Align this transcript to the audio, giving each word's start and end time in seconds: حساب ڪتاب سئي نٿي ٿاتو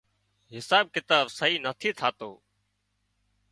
حساب 0.55 0.85
ڪتاب 0.95 1.25
سئي 1.37 1.55
نٿي 1.65 1.91
ٿاتو 1.99 2.31